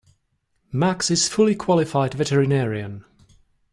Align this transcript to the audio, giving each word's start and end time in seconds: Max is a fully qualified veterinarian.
Max 0.71 1.11
is 1.11 1.27
a 1.27 1.29
fully 1.29 1.53
qualified 1.53 2.15
veterinarian. 2.15 3.05